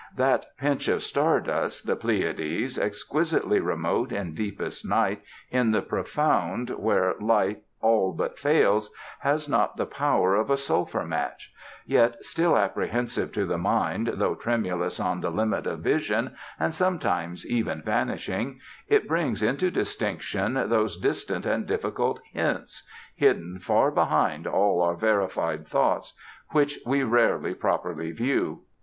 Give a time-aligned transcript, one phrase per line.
[0.15, 6.71] That pinch of star dust, the Pleiades, exquisitely remote in deepest night, in the profound
[6.71, 11.53] where light all but fails, has not the power of a sulphur match;
[11.85, 17.45] yet, still apprehensive to the mind though tremulous on the limit of vision, and sometimes
[17.47, 22.81] even vanishing, it brings into distinction those distant and difficult hints
[23.15, 26.15] hidden far behind all our verified thoughts
[26.53, 28.63] which we rarely properly view.